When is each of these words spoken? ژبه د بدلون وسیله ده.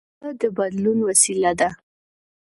ژبه 0.21 0.31
د 0.39 0.41
بدلون 0.57 0.97
وسیله 1.09 1.51
ده. 1.59 1.69